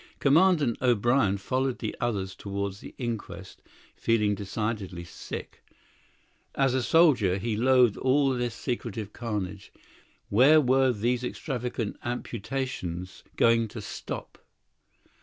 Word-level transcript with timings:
Commandant 0.17 0.81
O'Brien 0.81 1.37
followed 1.37 1.77
the 1.77 1.95
others 2.01 2.33
towards 2.33 2.79
the 2.79 2.95
inquest, 2.97 3.61
feeling 3.95 4.33
decidedly 4.33 5.03
sick. 5.03 5.61
As 6.55 6.73
a 6.73 6.81
soldier, 6.81 7.37
he 7.37 7.55
loathed 7.55 7.97
all 7.97 8.31
this 8.33 8.55
secretive 8.55 9.13
carnage; 9.13 9.71
where 10.29 10.59
were 10.59 10.91
these 10.91 11.23
extravagant 11.23 11.97
amputations 12.03 13.23
going 13.35 13.67
to 13.67 13.79
stop? 13.79 14.43